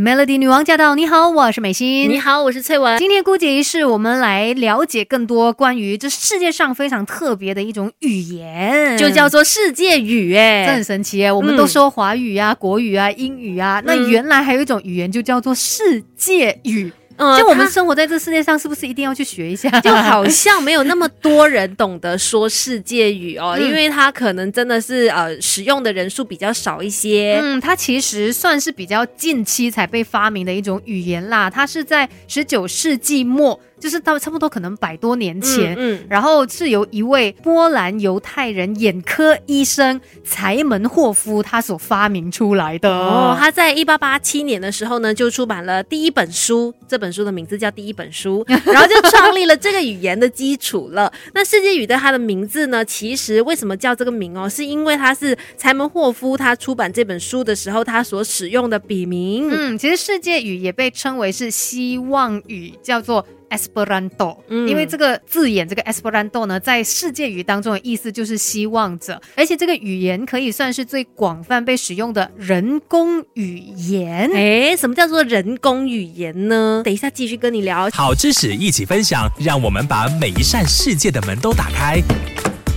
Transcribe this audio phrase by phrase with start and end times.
[0.00, 0.94] Melody 女王驾到！
[0.94, 2.08] 你好，我是美心。
[2.08, 2.96] 你好，我是翠文。
[3.00, 10.36] 今天姑姐仪式，我们来了解更多关于这世界上非常特别的一种语言，就叫做世界语。
[10.36, 11.32] 哎，这很神奇哎！
[11.32, 16.92] 我们都说华语啊、国语啊、英语啊，那原来还有一种语言就叫做世界语。
[17.38, 19.68] 就我们生活在这世界上，是不是一定要去学一下？
[19.80, 27.40] 就好像没有那么多人懂得说世界语哦，因为它可能真的是呃使用的人数比较少一些。
[27.42, 33.58] 嗯，它其实算是比较近期才被发明的一种语言啦，它是在十九世纪末。
[33.78, 42.90] 就是到差不多可能百多年前，嗯，然后是由一位波兰犹太人眼科医生柴门霍夫他所发明出来的。
[42.90, 51.12] 哦，他在一八八七年的时候呢，就出版了第一本书，这本书的名字叫《第一本书》， 然后就创立了这个语言的基础了。
[51.32, 54.48] 那世界语的它的名字呢，其实为什么叫这个名哦？
[54.48, 59.48] 是因为它是柴门霍夫他出版这本书的时候他所使用的笔名。
[59.50, 63.24] 嗯，其实世界语也被称为是希望语，叫做。
[63.50, 74.30] Esperanto，因为这个字眼，这个 Esperanto 呢，在世界语当中的意思就是希望者，而且这个语言可以算是最广泛被使用的人工语言。
[74.34, 76.82] 哎，什么叫做人工语言呢？
[76.84, 77.88] 等一下继续跟你聊。
[77.90, 82.02] 好知识一起分享，让我们把每一扇世界的门都打开。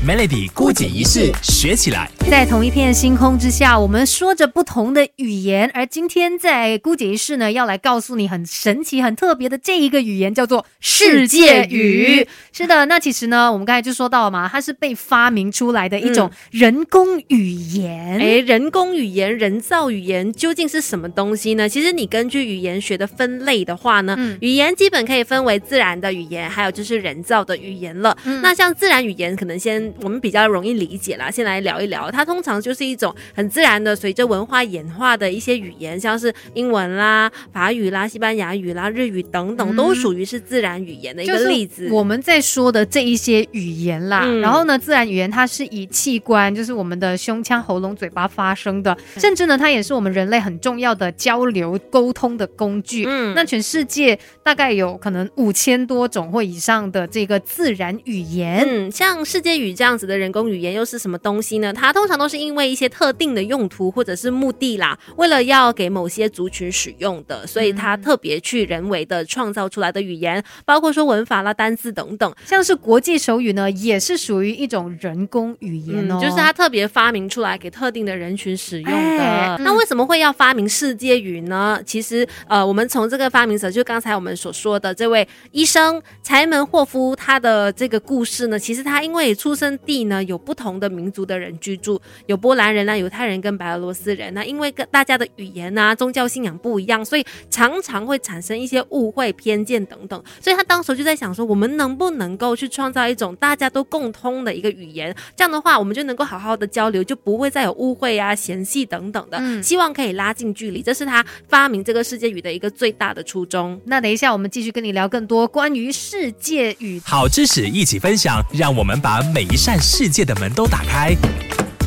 [0.03, 5.69] Melody 孤姐仪式学起来，在同一片星空之下，我们说着不同的语言。
[5.75, 12.27] 而今天在孤姐仪式呢，要来告诉你很神奇、很特别的这一个语言，叫做世界语。
[12.51, 18.19] 是的，那其实呢，我们刚才就说到了嘛，它是被发明出来的一种人工语言。
[18.19, 21.69] 哎，人工语言、人造语言究竟是什么东西呢？
[21.69, 28.17] 其实你根据语言学的分类的话呢，语言基本可以分为自然的语言，还有就是人造的语言了。
[28.41, 29.90] 那像自然语言，可能先。
[30.01, 32.09] 我们比较容易理解啦，先来聊一聊。
[32.11, 41.89] 它通常就是一种很自然的，随着文化演化的一些语言，像是英文啦、法语啦、西班牙语啦、日语等等，都属于是自然语言的一个例子。
[41.91, 53.05] 我们在说的这一些语言啦，然后呢，自然语言它是以器官，就是我们的胸腔、喉咙、嘴巴发声的，甚至呢，它也是我们人类很重要的交流沟通的工具。
[53.07, 58.65] 嗯，那全世界大概有可能五千多种或以上的这个自然语言。
[58.67, 59.91] 嗯，像世界语这样。
[60.01, 61.71] 子的人工语言又是什么东西呢？
[61.71, 72.33] 它通常都是因为一些特定的用途或者是目的啦，为了要给某些族群使用的，所以它特别去人为的创造出来的语言，包括说文法啦、单字等等。
[72.45, 79.57] 像是国际手语呢，也是属于一种人工语言哦，就是它特别发明出来给特定的人群使用的。
[79.59, 81.79] 那为什么会要发明世界语呢？
[81.85, 89.70] 其实，呃，我们从这个发明者，就刚才我们所说的这位医生柴门霍夫，他的这个故事呢，其实他因为出生。
[89.79, 94.33] 地呢有不同的民族的人居住，有波兰人啊、犹太人跟白俄罗斯人。
[94.33, 100.23] 那因为跟大家的语言啊、宗教信仰不一样，所以常常会产生一些误会、偏见等等。
[100.39, 105.15] 所以他当时就在想说，我们能不能够去创造一种大家都共通的一个语言？
[105.35, 109.37] 这样的话，我们就能够好好的交流，就不会再有误会啊、嫌隙等等的。
[109.39, 113.79] 嗯，希望可以拉近距离，这是他发明这个世界语的一个最大的初衷。
[113.85, 119.79] 那等一下，我们继续跟你聊更多关于世界语好知识，一起分享，让我们把每一扇。
[119.79, 121.15] 世界的门都打开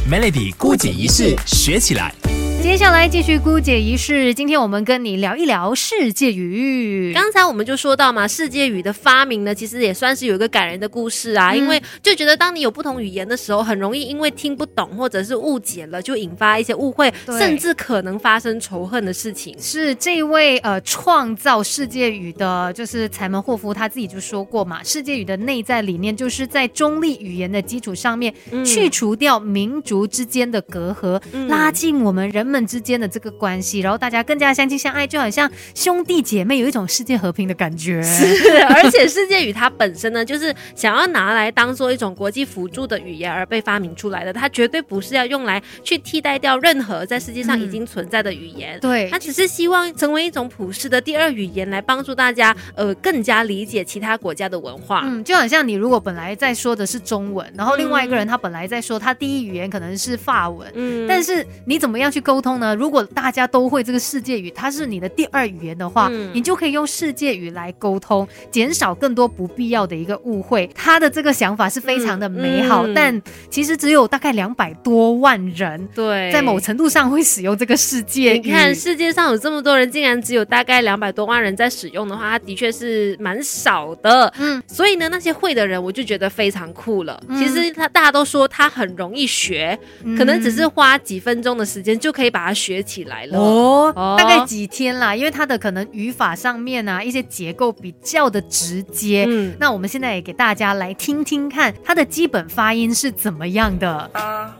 [0.09, 2.24] ，Melody 孤举一世学起来。
[2.65, 4.33] 接下来继续姑姐仪式。
[4.33, 7.13] 今天我们跟你聊一聊世界语。
[7.13, 11.55] 刚才我们就说到嘛，世界语的发明呢，其实也算是有一个感人的故事啊。
[11.55, 19.55] 因为就觉得当你有不同语言的时候，很容易因为听不懂或者是误解了，就引发一些误会，甚至可能发生仇恨的事情。
[19.61, 28.33] 是这位呃创造世界语的，就是柴门霍夫他自己就说过嘛，世界语的内在理念就是在中立语言的基础上面，
[28.65, 32.54] 去除掉民族之间的隔阂，拉近我们人。
[32.55, 38.01] 们之间的这个关系，然后大家更加相亲相爱，就好像兄弟姐妹，有一种世界和平的感觉。
[38.01, 44.33] 是，而且世界语它本身呢，就是想要拿来当做一种国际辅助的语言而被发明出来的。
[44.33, 48.79] 它绝对不是要用来去替代掉任何在世界上已经存在的语言。
[48.79, 55.03] 对，它只是希望成为一种普世的第二语言，来帮助大家呃更加理解其他国家的文化。
[55.05, 62.44] 嗯，就好像你如果本来在说的是中文，然后另外一个人他本来在说他第一语言可能是法文，嗯，但是你怎么样去沟？
[62.45, 62.75] 通呢？
[62.75, 70.69] 如果大家都会这个世界语，它是你的第二语言的话，你就可以用世界语来沟通，减少更多不必要的一个误会。
[70.75, 78.41] 他的这个想法是非常的美好，但其实只有大概两百多万人对，在某程度上会使用这个世界语。
[78.41, 84.31] 你看世界上有这么多人，竟然只有大概两百多万人在使用的话，它的确是蛮少的。
[84.39, 87.19] 嗯，所以呢，那些会的人，我就觉得非常酷了。
[87.39, 89.79] 其实他大家都说他很容易学，
[90.19, 92.34] 可能只是花几分钟的时间就可以。
[92.35, 93.93] 把它学起来了哦。
[94.19, 95.15] 大概几天啦？
[95.15, 99.25] 因为它的可能语法上面啊，一些结构比较的直接。
[99.29, 104.11] 嗯，那我们现在也给大家来听听看它的基本发音是怎么样的。
[104.15, 104.57] 啊，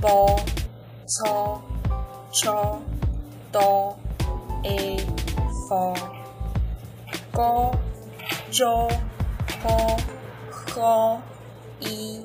[0.00, 0.40] 波，
[1.06, 1.62] 错，
[2.32, 2.82] 错，
[3.52, 3.96] 哆
[4.64, 4.96] ，，a，，
[5.68, 5.94] 佛，
[7.30, 7.70] 哥，
[8.50, 8.88] 周，
[9.62, 9.96] 波，
[10.50, 11.22] 呵，
[11.78, 12.20] 一。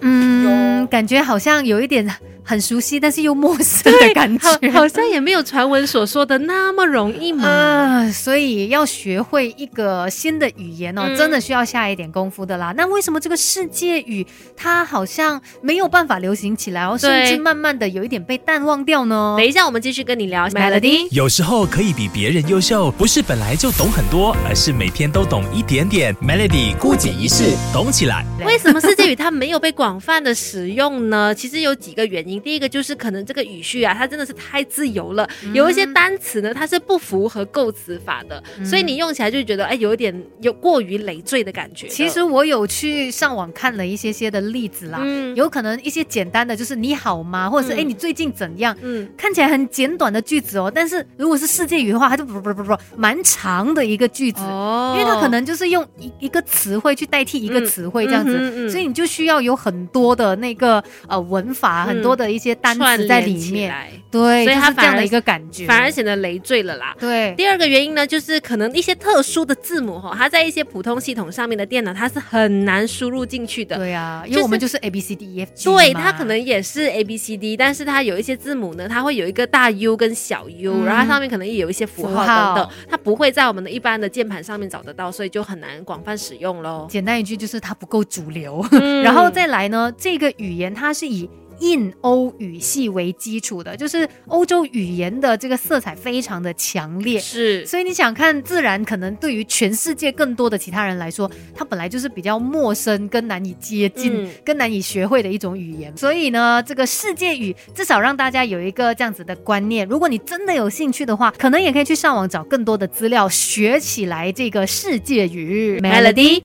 [0.00, 2.08] 嗯，感觉好像有一点。
[2.44, 7.48] 很熟悉，但是又陌生的感觉，好像也没有传闻所说的那么容易嘛。
[7.48, 12.74] 啊，所以要学会一个新的语言哦，真的需要下一点功夫的啦。
[12.76, 19.36] 那为什么这个世界语它好像没有办法流行起来哦，甚至慢慢的有一点被淡忘掉呢？
[19.38, 21.08] 等一下，我们继续跟你聊 Melody。
[21.10, 26.14] 有时候可以比别人优秀，不是本来就懂很多，而是每天都懂一点点。
[26.16, 28.22] Melody 孤姐一世，懂起来。
[28.44, 31.34] 为什么世界语它没有被广泛的使用呢？
[31.34, 32.33] 其实有几个原因。
[32.40, 41.86] 第一个就是可能这个语序啊，它真的是太自由了，有一些单词呢，它是不符合构词法的，所以你用起来就觉得哎，有一点有过于累赘的感觉。
[41.88, 45.00] 其实我有去上网看了一些些的例子啦，
[45.34, 54.96] 有可能一些简单的就是你好吗，或者是哎你最近怎样，嗯，看起来很简短的句子哦，但是如果是世界语的话，它就不不不不蛮长的一个句子，哦。
[54.98, 62.23] 因为它可能就是用一一个词汇去代替一个词汇这样子，所以你就需要有很多的那个呃文法，很多的。
[62.30, 63.72] 一些单词在里面，
[64.10, 66.94] 对，所以它这样的一个感觉，反而显得累赘了啦。
[66.98, 73.76] 对，第二个原因呢，就是可能一些特殊的字母哈，它在一些普通系统上面的电脑，它是很难输入进去的。
[73.76, 86.86] 对啊，因为我们就是 A B C D E F G，对，它可能也是 A B C D，但是它有一些字母呢，它会有一个大 U 跟小 U，然后它上面可能也有一些符号等等，它不会在我们的一般的键盘上面找得到，所以就很难广泛使用喽。
[86.88, 88.64] 简单一句就是它不够主流，
[89.02, 91.28] 然后再来呢，这个语言它是以。
[91.60, 97.64] 印欧语系为基础的，就是欧洲语言的这个色彩非常的强烈，是。
[97.66, 105.94] 所以你想看，自然可能对于全世界更多的其他人来说，它本来就是比较陌生、跟难以接近、更难以学会的一种语言。
[105.96, 109.86] 所以呢，这个世界语至少让大家有一个这样子的观念。
[109.88, 116.42] 如果你真的有兴趣的话，可能也可以去上网找更多的资料，学起来这个世界语 melody。